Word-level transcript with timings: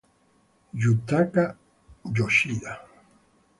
Yutaka 0.81 1.43
Yoshida 2.15 2.71